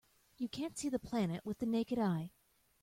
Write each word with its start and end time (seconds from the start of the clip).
You 0.39 0.49
can't 0.49 0.75
see 0.79 0.89
the 0.89 0.97
planet 0.97 1.45
with 1.45 1.59
the 1.59 1.67
naked 1.67 1.99
eye. 1.99 2.31